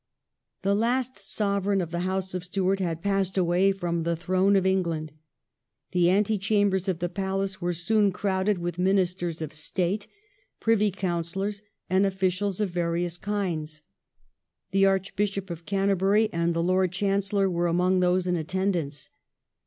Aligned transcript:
The 0.63 0.73
last 0.73 1.19
Sovereign 1.19 1.79
of 1.79 1.91
the 1.91 1.99
House 1.99 2.33
of 2.33 2.43
Stuart 2.45 2.79
had 2.79 3.03
passed 3.03 3.37
away 3.37 3.71
from 3.71 4.01
the 4.01 4.15
throne 4.15 4.55
of 4.55 4.65
England. 4.65 5.11
The 5.91 6.09
ante 6.09 6.39
chambers 6.39 6.87
of 6.89 6.97
the 6.97 7.07
palace 7.07 7.61
were 7.61 7.71
soon 7.71 8.11
crowded 8.11 8.57
with 8.57 8.79
Ministers 8.79 9.43
of 9.43 9.53
State, 9.53 10.07
Privy 10.59 10.89
Coun 10.89 11.21
cillors, 11.21 11.61
and 11.87 12.07
officials 12.07 12.59
of 12.59 12.71
various 12.71 13.19
kinds. 13.19 13.83
The 14.71 14.87
Arch 14.87 15.15
bishop 15.15 15.51
of 15.51 15.67
Canterbury 15.67 16.33
and 16.33 16.55
the 16.55 16.63
Lord 16.63 16.91
Chancellor 16.91 17.47
were 17.47 17.67
among 17.67 17.99
those 17.99 18.25
in 18.25 18.35
attendance. 18.35 19.07